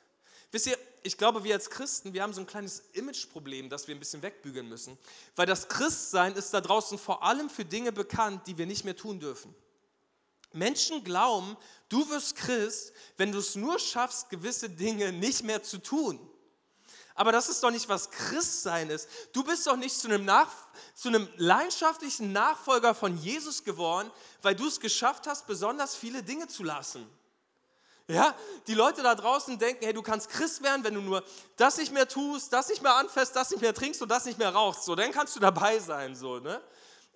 [0.52, 3.96] Wisst ihr, ich glaube, wir als Christen, wir haben so ein kleines Imageproblem, das wir
[3.96, 5.00] ein bisschen wegbügeln müssen,
[5.36, 8.96] weil das Christsein ist da draußen vor allem für Dinge bekannt, die wir nicht mehr
[8.96, 9.56] tun dürfen.
[10.54, 11.58] Menschen glauben,
[11.90, 16.20] du wirst Christ, wenn du es nur schaffst, gewisse Dinge nicht mehr zu tun.
[17.14, 19.08] Aber das ist doch nicht, was Christsein ist.
[19.34, 20.50] Du bist doch nicht zu einem, Nach
[20.96, 24.10] zu einem leidenschaftlichen Nachfolger von Jesus geworden,
[24.42, 27.08] weil du es geschafft hast, besonders viele Dinge zu lassen.
[28.08, 28.36] Ja,
[28.68, 31.24] die Leute da draußen denken, hey, du kannst Christ werden, wenn du nur
[31.56, 34.38] das nicht mehr tust, das nicht mehr anfasst, das nicht mehr trinkst und das nicht
[34.38, 34.84] mehr rauchst.
[34.84, 36.16] So, dann kannst du dabei sein.
[36.16, 36.62] So, ne?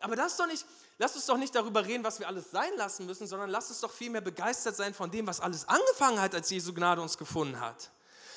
[0.02, 0.66] Aber das doch nicht,
[0.98, 3.80] lass uns doch nicht darüber reden, was wir alles sein lassen müssen, sondern lass uns
[3.80, 7.60] doch vielmehr begeistert sein von dem, was alles angefangen hat, als Jesu Gnade uns gefunden
[7.60, 7.92] hat.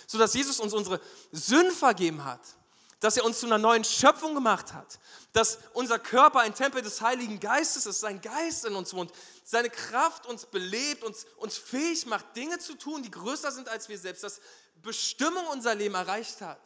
[0.07, 1.01] Sodass Jesus uns unsere
[1.33, 2.40] Sünden vergeben hat,
[3.01, 4.99] dass er uns zu einer neuen Schöpfung gemacht hat,
[5.33, 9.12] dass unser Körper ein Tempel des Heiligen Geistes ist, sein Geist in uns wohnt,
[9.44, 13.88] seine Kraft uns belebt, uns, uns fähig macht, Dinge zu tun, die größer sind als
[13.88, 14.40] wir selbst, dass
[14.83, 16.61] Bestimmung unser Leben erreicht hat.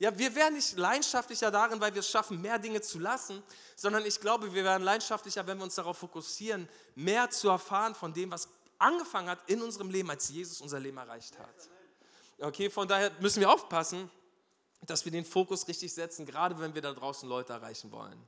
[0.00, 3.42] Ja, wir werden nicht leidenschaftlicher darin, weil wir es schaffen, mehr Dinge zu lassen,
[3.76, 8.14] sondern ich glaube, wir werden leidenschaftlicher, wenn wir uns darauf fokussieren, mehr zu erfahren von
[8.14, 11.54] dem, was angefangen hat in unserem Leben, als Jesus unser Leben erreicht hat.
[12.38, 14.10] Okay, von daher müssen wir aufpassen,
[14.86, 18.18] dass wir den Fokus richtig setzen, gerade wenn wir da draußen Leute erreichen wollen.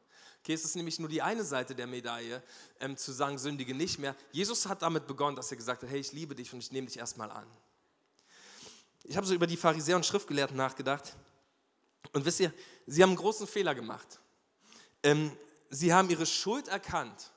[0.42, 2.42] Okay, es ist nämlich nur die eine Seite der Medaille,
[2.80, 4.14] ähm, zu sagen, sündige nicht mehr.
[4.30, 6.88] Jesus hat damit begonnen, dass er gesagt hat, hey, ich liebe dich und ich nehme
[6.88, 7.46] dich erstmal an.
[9.04, 11.16] Ich habe so über die Pharisäer und Schriftgelehrten nachgedacht
[12.12, 12.52] und wisst ihr,
[12.86, 14.20] sie haben einen großen Fehler gemacht.
[15.02, 15.36] Ähm,
[15.70, 17.32] sie haben ihre Schuld erkannt.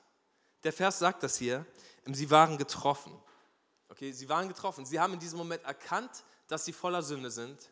[0.64, 1.64] Der Vers sagt das hier.
[2.06, 3.12] Ähm, sie waren getroffen.
[3.88, 4.84] Okay, sie waren getroffen.
[4.84, 7.70] Sie haben in diesem Moment erkannt, dass sie voller Sünde sind,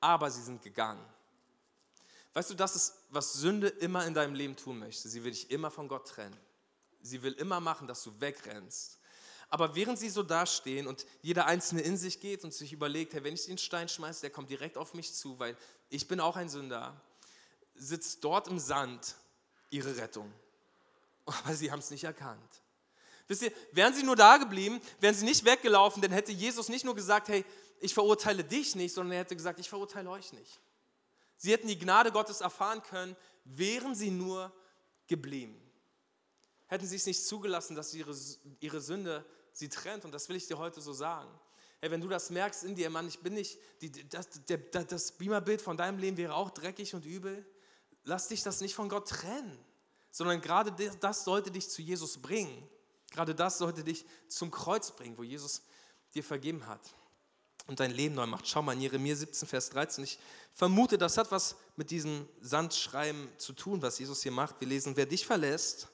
[0.00, 1.04] aber sie sind gegangen.
[2.34, 5.08] Weißt du, das ist, was Sünde immer in deinem Leben tun möchte.
[5.08, 6.36] Sie will dich immer von Gott trennen.
[7.02, 8.98] Sie will immer machen, dass du wegrennst.
[9.50, 13.22] Aber während sie so dastehen und jeder Einzelne in sich geht und sich überlegt, hey,
[13.22, 15.58] wenn ich den Stein schmeiße, der kommt direkt auf mich zu, weil
[15.92, 16.98] ich bin auch ein Sünder,
[17.74, 19.14] sitzt dort im Sand
[19.70, 20.32] ihre Rettung.
[21.26, 22.62] Aber sie haben es nicht erkannt.
[23.28, 26.84] Wisst ihr, wären sie nur da geblieben, wären sie nicht weggelaufen, dann hätte Jesus nicht
[26.84, 27.44] nur gesagt, hey,
[27.78, 30.60] ich verurteile dich nicht, sondern er hätte gesagt, ich verurteile euch nicht.
[31.36, 34.52] Sie hätten die Gnade Gottes erfahren können, wären sie nur
[35.08, 35.60] geblieben.
[36.68, 38.16] Hätten sie es nicht zugelassen, dass ihre,
[38.60, 40.04] ihre Sünde sie trennt.
[40.04, 41.28] Und das will ich dir heute so sagen.
[41.82, 45.10] Hey, wenn du das merkst in dir, Mann, ich bin nicht, die, das, der, das
[45.10, 47.44] Beamerbild von deinem Leben wäre auch dreckig und übel,
[48.04, 49.58] lass dich das nicht von Gott trennen,
[50.12, 52.68] sondern gerade das sollte dich zu Jesus bringen.
[53.10, 55.62] Gerade das sollte dich zum Kreuz bringen, wo Jesus
[56.14, 56.94] dir vergeben hat
[57.66, 58.46] und dein Leben neu macht.
[58.46, 60.04] Schau mal in Jeremia 17, Vers 13.
[60.04, 60.20] Ich
[60.52, 64.60] vermute, das hat was mit diesem Sandschreiben zu tun, was Jesus hier macht.
[64.60, 65.88] Wir lesen, wer dich verlässt,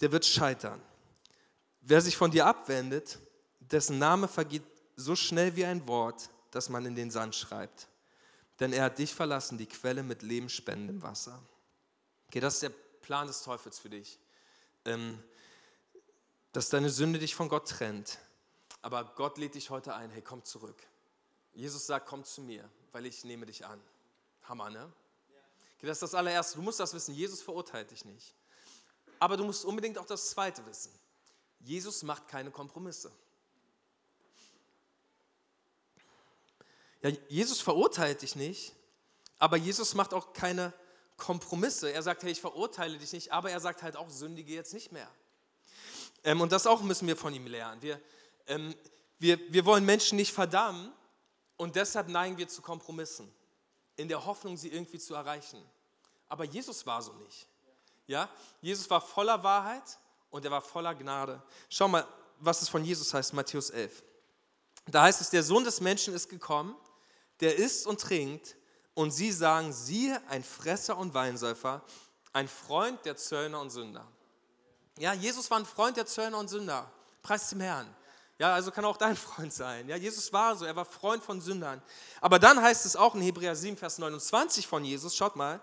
[0.00, 0.80] der wird scheitern.
[1.82, 3.18] Wer sich von dir abwendet,
[3.60, 4.62] dessen Name vergeht
[4.98, 7.86] so schnell wie ein Wort, das man in den Sand schreibt.
[8.58, 11.40] Denn er hat dich verlassen, die Quelle mit lebensspendendem Wasser.
[12.26, 14.18] Okay, das ist der Plan des Teufels für dich.
[14.84, 15.22] Ähm,
[16.52, 18.18] dass deine Sünde dich von Gott trennt.
[18.82, 20.82] Aber Gott lädt dich heute ein, hey, komm zurück.
[21.52, 23.80] Jesus sagt, komm zu mir, weil ich nehme dich an.
[24.44, 24.92] Hammer, ne?
[25.76, 26.56] Okay, das ist das allererste.
[26.56, 28.34] Du musst das wissen, Jesus verurteilt dich nicht.
[29.20, 30.92] Aber du musst unbedingt auch das zweite wissen.
[31.60, 33.12] Jesus macht keine Kompromisse.
[37.02, 38.74] Ja, Jesus verurteilt dich nicht,
[39.38, 40.72] aber Jesus macht auch keine
[41.16, 41.92] Kompromisse.
[41.92, 44.92] Er sagt, hey, ich verurteile dich nicht, aber er sagt halt auch, sündige jetzt nicht
[44.92, 45.08] mehr.
[46.24, 47.80] Ähm, und das auch müssen wir von ihm lernen.
[47.82, 48.00] Wir,
[48.46, 48.74] ähm,
[49.18, 50.92] wir, wir wollen Menschen nicht verdammen
[51.56, 53.32] und deshalb neigen wir zu Kompromissen,
[53.96, 55.62] in der Hoffnung, sie irgendwie zu erreichen.
[56.28, 57.48] Aber Jesus war so nicht.
[58.06, 58.28] Ja?
[58.60, 59.98] Jesus war voller Wahrheit
[60.30, 61.42] und er war voller Gnade.
[61.68, 62.06] Schau mal,
[62.38, 64.02] was es von Jesus heißt, Matthäus 11.
[64.86, 66.74] Da heißt es, der Sohn des Menschen ist gekommen,
[67.40, 68.56] der isst und trinkt,
[68.98, 71.82] und sie sagen, siehe, ein Fresser und Weinsäufer,
[72.32, 74.04] ein Freund der Zöllner und Sünder.
[74.98, 76.90] Ja, Jesus war ein Freund der Zöllner und Sünder.
[77.22, 77.86] Preis dem Herrn.
[78.40, 79.88] Ja, also kann auch dein Freund sein.
[79.88, 81.80] Ja, Jesus war so, er war Freund von Sündern.
[82.20, 85.60] Aber dann heißt es auch in Hebräer 7, Vers 29 von Jesus, schaut mal,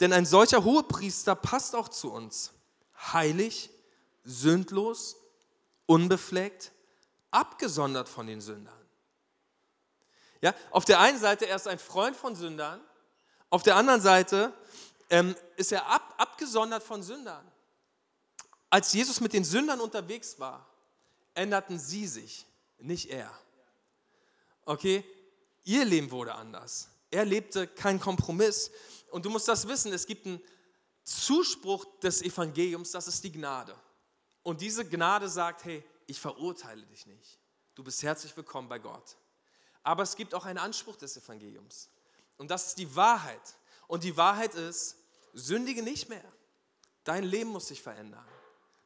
[0.00, 2.52] denn ein solcher Hohepriester passt auch zu uns,
[3.12, 3.68] heilig,
[4.24, 5.16] sündlos,
[5.84, 6.72] unbefleckt,
[7.30, 8.83] abgesondert von den Sündern.
[10.44, 12.78] Ja, auf der einen Seite, er ist ein Freund von Sündern,
[13.48, 14.52] auf der anderen Seite
[15.08, 17.50] ähm, ist er ab, abgesondert von Sündern.
[18.68, 20.68] Als Jesus mit den Sündern unterwegs war,
[21.32, 22.44] änderten sie sich,
[22.76, 23.32] nicht er.
[24.66, 25.02] Okay,
[25.64, 26.90] ihr Leben wurde anders.
[27.10, 28.70] Er lebte keinen Kompromiss.
[29.12, 30.42] Und du musst das wissen, es gibt einen
[31.04, 33.74] Zuspruch des Evangeliums, das ist die Gnade.
[34.42, 37.38] Und diese Gnade sagt, hey, ich verurteile dich nicht.
[37.74, 39.16] Du bist herzlich willkommen bei Gott.
[39.84, 41.88] Aber es gibt auch einen Anspruch des Evangeliums.
[42.36, 43.54] Und das ist die Wahrheit.
[43.86, 44.96] Und die Wahrheit ist,
[45.34, 46.24] sündige nicht mehr.
[47.04, 48.24] Dein Leben muss sich verändern,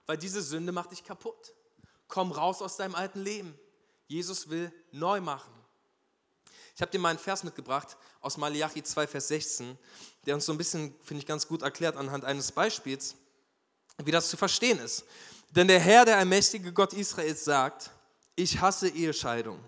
[0.06, 1.54] weil diese Sünde macht dich kaputt.
[2.08, 3.58] Komm raus aus deinem alten Leben.
[4.08, 5.52] Jesus will neu machen.
[6.74, 9.78] Ich habe dir mal einen Vers mitgebracht aus Malachi 2, Vers 16,
[10.26, 13.14] der uns so ein bisschen, finde ich, ganz gut erklärt anhand eines Beispiels,
[13.98, 15.04] wie das zu verstehen ist.
[15.50, 17.90] Denn der Herr, der allmächtige Gott Israels, sagt,
[18.36, 19.58] ich hasse Ehescheidung.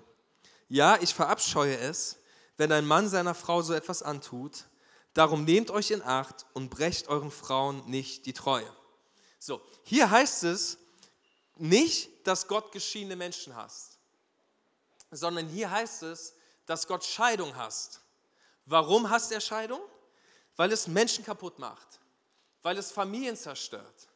[0.70, 2.16] Ja, ich verabscheue es,
[2.56, 4.64] wenn ein Mann seiner Frau so etwas antut,
[5.14, 8.70] Darum nehmt euch in Acht und brecht euren Frauen nicht die Treue.
[9.38, 10.78] So, hier heißt es
[11.56, 13.98] nicht, dass Gott geschiedene Menschen hasst,
[15.10, 16.34] sondern hier heißt es,
[16.66, 18.00] dass Gott Scheidung hasst.
[18.66, 19.80] Warum hasst er Scheidung?
[20.56, 22.00] Weil es Menschen kaputt macht,
[22.62, 24.08] weil es Familien zerstört.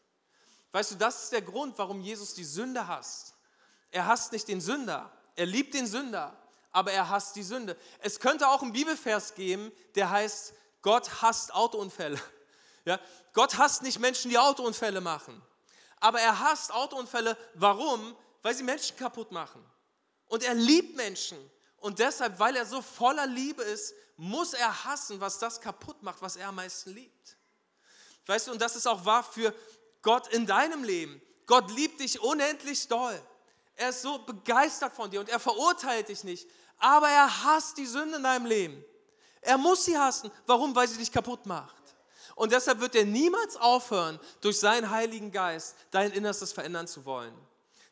[0.71, 3.35] Weißt du, das ist der Grund, warum Jesus die Sünde hasst.
[3.91, 6.37] Er hasst nicht den Sünder, er liebt den Sünder,
[6.75, 7.77] aber er hasst die Sünde.
[8.01, 12.21] Es könnte auch einen Bibelvers geben, der heißt, Gott hasst Autounfälle.
[12.87, 13.01] Ja?
[13.33, 15.41] Gott hasst nicht Menschen, die Autounfälle machen.
[16.01, 17.35] Aber er hasst Autounfälle.
[17.55, 18.15] Warum?
[18.43, 19.65] Weil sie Menschen kaputt machen.
[20.27, 21.39] Und er liebt Menschen.
[21.79, 26.21] Und deshalb, weil er so voller Liebe ist, muss er hassen, was das kaputt macht,
[26.21, 27.39] was er am meisten liebt.
[28.27, 29.55] Weißt du, und das ist auch wahr für
[30.03, 31.23] Gott in deinem Leben.
[31.47, 33.19] Gott liebt dich unendlich doll.
[33.77, 36.49] Er ist so begeistert von dir und er verurteilt dich nicht.
[36.79, 38.85] Aber er hasst die Sünde in deinem Leben.
[39.41, 40.31] Er muss sie hassen.
[40.47, 40.75] Warum?
[40.75, 41.85] Weil sie dich kaputt macht.
[42.35, 47.35] Und deshalb wird er niemals aufhören, durch seinen Heiligen Geist dein Innerstes verändern zu wollen.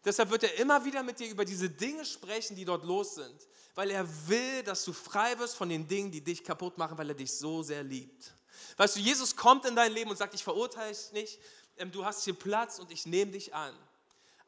[0.05, 3.49] Deshalb wird er immer wieder mit dir über diese Dinge sprechen, die dort los sind,
[3.77, 7.09] weil er will, dass du frei wirst von den Dingen, die dich kaputt machen, weil
[7.09, 8.35] er dich so sehr liebt.
[8.77, 11.39] Weißt du, Jesus kommt in dein Leben und sagt, ich verurteile dich nicht,
[11.77, 13.75] ähm, du hast hier Platz und ich nehme dich an.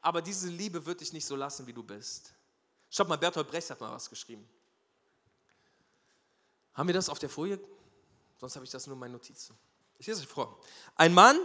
[0.01, 2.34] Aber diese Liebe wird dich nicht so lassen, wie du bist.
[2.95, 4.47] Schaut mal, Bertolt Brecht hat mal was geschrieben.
[6.73, 7.59] Haben wir das auf der Folie?
[8.39, 9.53] Sonst habe ich das nur in meinen Notizen.
[9.97, 10.57] Ich lese euch vor.
[10.95, 11.37] Ein Mann,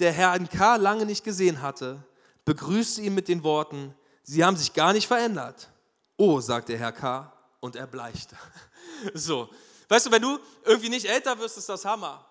[0.00, 0.74] der Herrn K.
[0.74, 2.04] lange nicht gesehen hatte,
[2.44, 5.68] begrüßte ihn mit den Worten, Sie haben sich gar nicht verändert.
[6.16, 7.32] Oh, sagte Herr K.
[7.60, 8.36] und er bleichte.
[9.14, 9.48] So,
[9.88, 12.26] weißt du, wenn du irgendwie nicht älter wirst, ist das Hammer.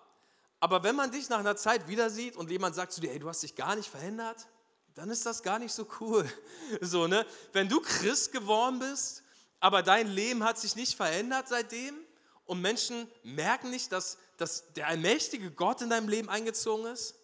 [0.60, 3.20] Aber wenn man dich nach einer Zeit wieder sieht und jemand sagt zu dir, hey,
[3.20, 4.48] du hast dich gar nicht verändert,
[4.96, 6.28] dann ist das gar nicht so cool.
[6.80, 7.24] So, ne?
[7.52, 9.22] Wenn du Christ geworden bist,
[9.60, 11.94] aber dein Leben hat sich nicht verändert seitdem
[12.44, 17.14] und Menschen merken nicht, dass, dass der allmächtige Gott in deinem Leben eingezogen ist,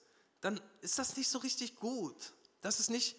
[0.41, 2.35] dann ist das nicht so richtig gut.
[2.61, 3.17] Das ist nicht,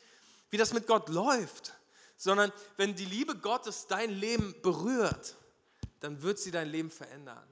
[0.50, 1.74] wie das mit Gott läuft,
[2.16, 5.36] sondern wenn die Liebe Gottes dein Leben berührt,
[6.00, 7.48] dann wird sie dein Leben verändern.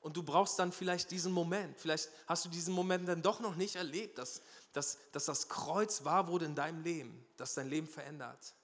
[0.00, 1.78] Und du brauchst dann vielleicht diesen Moment.
[1.78, 4.40] Vielleicht hast du diesen Moment dann doch noch nicht erlebt, dass,
[4.72, 8.54] dass, dass das Kreuz wahr wurde in deinem Leben, das dein Leben verändert.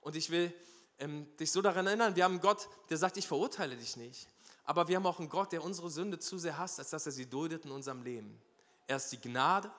[0.00, 0.52] Und ich will
[0.98, 4.28] ähm, dich so daran erinnern, wir haben einen Gott, der sagt, ich verurteile dich nicht.
[4.64, 7.12] Aber wir haben auch einen Gott, der unsere Sünde zu sehr hasst, als dass er
[7.12, 8.40] sie duldet in unserem Leben.
[8.86, 9.70] Er ist die Gnade,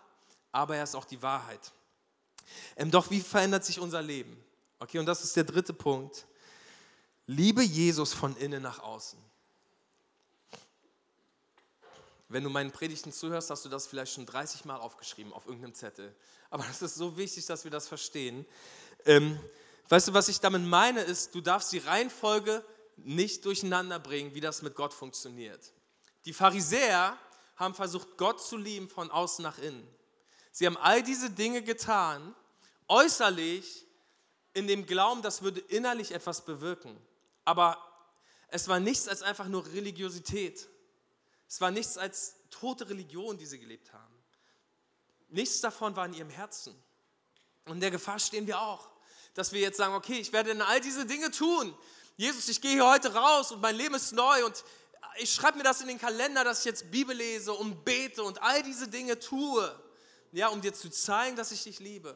[0.52, 1.72] aber er ist auch die Wahrheit.
[2.76, 4.42] Ähm, doch wie verändert sich unser Leben?
[4.80, 6.26] Okay, und das ist der dritte Punkt.
[7.26, 9.20] Liebe Jesus von innen nach außen.
[12.30, 15.74] Wenn du meinen Predigten zuhörst, hast du das vielleicht schon 30 Mal aufgeschrieben auf irgendeinem
[15.74, 16.14] Zettel.
[16.50, 18.46] Aber es ist so wichtig, dass wir das verstehen.
[19.06, 19.40] Ähm,
[19.88, 22.64] weißt du, was ich damit meine, ist, du darfst die Reihenfolge
[22.98, 25.74] nicht durcheinander bringen, wie das mit Gott funktioniert.
[26.26, 27.18] Die Pharisäer
[27.56, 29.88] haben versucht, Gott zu lieben von außen nach innen.
[30.52, 32.36] Sie haben all diese Dinge getan,
[32.88, 33.86] äußerlich
[34.54, 36.98] in dem Glauben, das würde innerlich etwas bewirken.
[37.46, 37.78] Aber
[38.50, 40.68] es war nichts als einfach nur Religiosität.
[41.48, 44.24] Es war nichts als tote Religion, die sie gelebt haben.
[45.30, 46.76] Nichts davon war in ihrem Herzen.
[47.66, 48.90] Und in der Gefahr stehen wir auch,
[49.34, 51.76] dass wir jetzt sagen, okay, ich werde in all diese Dinge tun.
[52.16, 54.64] Jesus, ich gehe hier heute raus und mein Leben ist neu und
[55.20, 58.42] ich schreibe mir das in den Kalender, dass ich jetzt Bibel lese und bete und
[58.42, 59.80] all diese Dinge tue,
[60.32, 62.16] ja, um dir zu zeigen, dass ich dich liebe.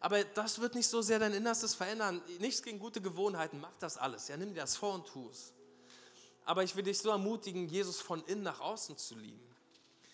[0.00, 2.22] Aber das wird nicht so sehr dein Innerstes verändern.
[2.38, 4.28] Nichts gegen gute Gewohnheiten, mach das alles.
[4.28, 5.52] Ja, nimm dir das vor und tu es.
[6.50, 9.54] Aber ich will dich so ermutigen, Jesus von innen nach außen zu lieben.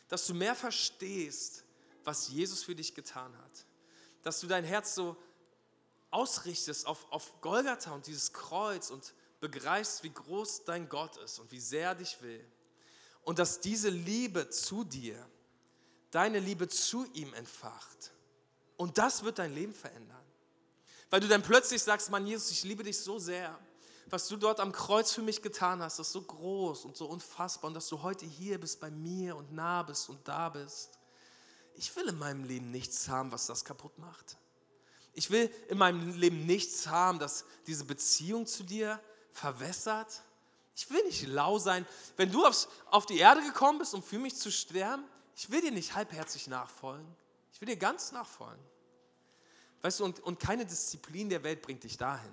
[0.08, 1.64] Dass du mehr verstehst,
[2.04, 3.64] was Jesus für dich getan hat.
[4.20, 5.16] Dass du dein Herz so
[6.10, 11.50] ausrichtest auf, auf Golgatha und dieses Kreuz und begreifst, wie groß dein Gott ist und
[11.52, 12.46] wie sehr er dich will.
[13.22, 15.26] Und dass diese Liebe zu dir,
[16.10, 18.12] deine Liebe zu ihm entfacht.
[18.76, 20.24] Und das wird dein Leben verändern.
[21.08, 23.58] Weil du dann plötzlich sagst, Mann, Jesus, ich liebe dich so sehr
[24.08, 27.68] was du dort am Kreuz für mich getan hast, ist so groß und so unfassbar
[27.68, 30.98] und dass du heute hier bist bei mir und nah bist und da bist.
[31.74, 34.36] Ich will in meinem Leben nichts haben, was das kaputt macht.
[35.12, 39.00] Ich will in meinem Leben nichts haben, das diese Beziehung zu dir
[39.32, 40.22] verwässert.
[40.76, 41.86] Ich will nicht lau sein.
[42.16, 45.60] Wenn du aufs, auf die Erde gekommen bist, um für mich zu sterben, ich will
[45.60, 47.06] dir nicht halbherzig nachfolgen.
[47.52, 48.62] Ich will dir ganz nachfolgen.
[49.82, 52.32] Weißt du, und, und keine Disziplin der Welt bringt dich dahin.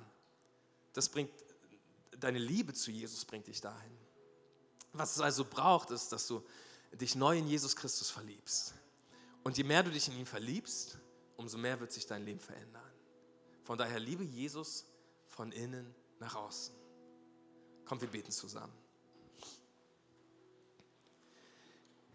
[0.94, 1.32] Das bringt
[2.24, 3.98] deine Liebe zu Jesus bringt dich dahin.
[4.94, 6.44] Was es also braucht, ist, dass du
[6.94, 8.74] dich neu in Jesus Christus verliebst.
[9.44, 10.98] Und je mehr du dich in ihn verliebst,
[11.36, 12.82] umso mehr wird sich dein Leben verändern.
[13.64, 14.86] Von daher liebe Jesus
[15.28, 16.74] von innen nach außen.
[17.86, 18.74] Komm, wir beten zusammen.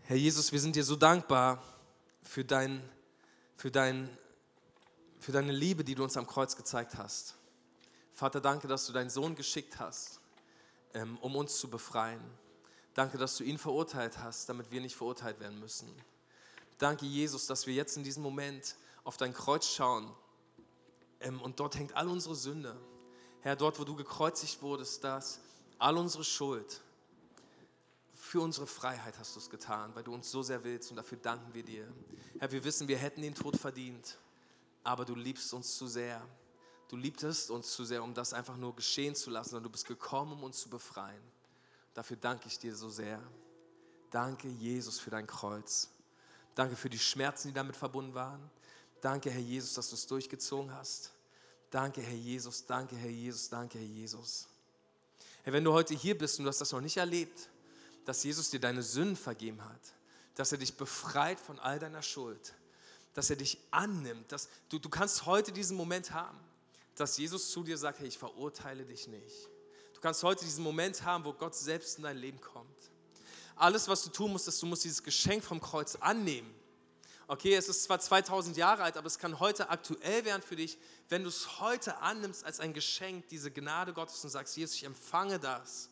[0.02, 1.62] Herr Jesus, wir sind dir so dankbar
[2.22, 2.82] für, dein,
[3.56, 4.08] für, dein,
[5.18, 7.37] für deine Liebe, die du uns am Kreuz gezeigt hast.
[8.18, 10.18] Vater, danke, dass du deinen Sohn geschickt hast,
[10.92, 12.20] ähm, um uns zu befreien.
[12.92, 15.86] Danke, dass du ihn verurteilt hast, damit wir nicht verurteilt werden müssen.
[16.78, 20.12] Danke, Jesus, dass wir jetzt in diesem Moment auf dein Kreuz schauen
[21.20, 22.76] ähm, und dort hängt all unsere Sünde.
[23.42, 25.38] Herr, dort, wo du gekreuzigt wurdest, dass
[25.78, 26.80] all unsere Schuld,
[28.14, 31.18] für unsere Freiheit hast du es getan, weil du uns so sehr willst und dafür
[31.18, 31.86] danken wir dir.
[32.40, 34.18] Herr, wir wissen, wir hätten den Tod verdient,
[34.82, 36.20] aber du liebst uns zu sehr.
[36.88, 39.86] Du liebtest uns zu sehr, um das einfach nur geschehen zu lassen, sondern du bist
[39.86, 41.22] gekommen, um uns zu befreien.
[41.94, 43.22] Dafür danke ich dir so sehr.
[44.10, 45.90] Danke, Jesus, für dein Kreuz.
[46.54, 48.50] Danke für die Schmerzen, die damit verbunden waren.
[49.00, 51.12] Danke, Herr Jesus, dass du es durchgezogen hast.
[51.70, 54.48] Danke, Herr Jesus, danke, Herr Jesus, danke, Herr Jesus.
[55.42, 57.50] Herr, wenn du heute hier bist und du hast das noch nicht erlebt,
[58.06, 59.80] dass Jesus dir deine Sünden vergeben hat,
[60.34, 62.54] dass er dich befreit von all deiner Schuld,
[63.12, 66.38] dass er dich annimmt, dass du, du kannst heute diesen Moment haben,
[67.00, 69.48] dass Jesus zu dir sagt, hey, ich verurteile dich nicht.
[69.94, 72.90] Du kannst heute diesen Moment haben, wo Gott selbst in dein Leben kommt.
[73.56, 76.54] Alles, was du tun musst, ist, du musst dieses Geschenk vom Kreuz annehmen.
[77.26, 80.78] Okay, es ist zwar 2000 Jahre alt, aber es kann heute aktuell werden für dich,
[81.08, 84.84] wenn du es heute annimmst als ein Geschenk, diese Gnade Gottes und sagst, Jesus, ich
[84.84, 85.90] empfange das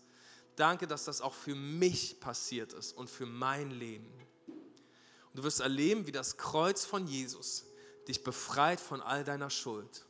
[0.57, 4.11] Danke, dass das auch für mich passiert ist und für mein Leben.
[4.47, 7.66] Und du wirst erleben, wie das Kreuz von Jesus
[8.09, 10.06] dich befreit von all deiner Schuld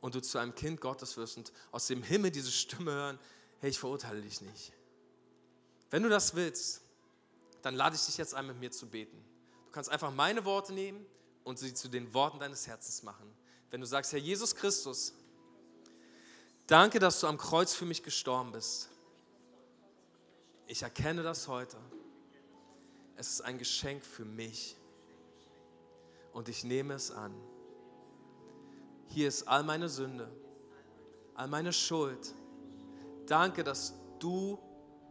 [0.00, 3.18] und du zu einem Kind Gottes wirst und aus dem Himmel diese Stimme hören,
[3.60, 4.72] hey, ich verurteile dich nicht.
[5.90, 6.82] Wenn du das willst,
[7.62, 9.22] dann lade ich dich jetzt ein, mit mir zu beten.
[9.66, 11.04] Du kannst einfach meine Worte nehmen
[11.44, 13.30] und sie zu den Worten deines Herzens machen.
[13.70, 15.12] Wenn du sagst, Herr Jesus Christus,
[16.66, 18.90] danke, dass du am Kreuz für mich gestorben bist
[20.70, 21.76] ich erkenne das heute.
[23.16, 24.76] Es ist ein Geschenk für mich.
[26.32, 27.34] Und ich nehme es an.
[29.12, 30.28] Hier ist all meine Sünde,
[31.34, 32.32] all meine Schuld.
[33.26, 34.58] Danke, dass du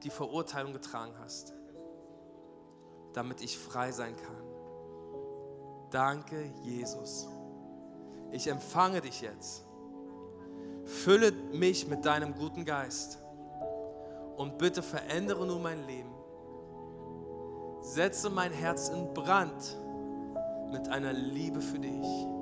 [0.04, 1.54] die Verurteilung getragen hast,
[3.12, 4.44] damit ich frei sein kann.
[5.92, 7.28] Danke, Jesus.
[8.32, 9.66] Ich empfange dich jetzt.
[10.86, 13.20] Fülle mich mit deinem guten Geist
[14.38, 16.14] und bitte verändere nun mein Leben.
[17.82, 19.78] Setze mein Herz in Brand
[20.72, 22.39] mit einer Liebe für dich.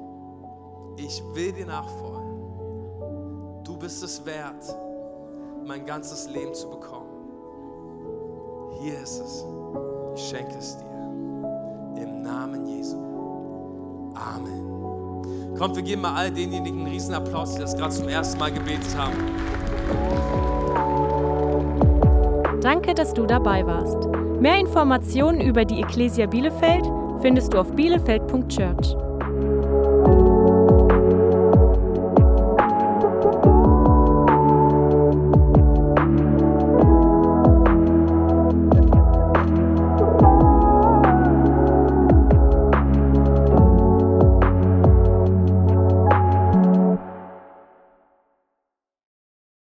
[0.98, 3.64] Ich will dir nachfolgen.
[3.64, 4.76] Du bist es wert,
[5.64, 7.08] mein ganzes Leben zu bekommen.
[8.82, 9.46] Hier ist es.
[10.16, 10.86] Ich schenke es dir.
[12.02, 12.98] Im Namen Jesu.
[14.16, 15.56] Amen.
[15.56, 18.98] Kommt, wir geben mal all denjenigen einen Riesenapplaus, die das gerade zum ersten Mal gebetet
[18.98, 19.14] haben.
[22.62, 24.08] Danke, dass du dabei warst.
[24.40, 26.86] Mehr Informationen über die Ecclesia Bielefeld
[27.22, 29.07] findest du auf bielefeld.church.